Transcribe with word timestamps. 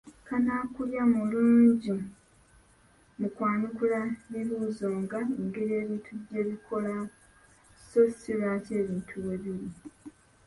Kannakumanya 0.27 1.03
mulungi 1.13 1.93
mu 3.19 3.27
kwanukula 3.35 4.01
bibuuzo 4.31 4.87
nga: 5.01 5.19
engeri 5.39 5.73
ebintu 5.81 6.11
gye 6.27 6.41
bikolamu 6.47 7.07
so 7.87 8.01
ssi 8.11 8.31
lwaki 8.39 8.71
ebintu 8.81 9.13
weebiri? 9.25 9.67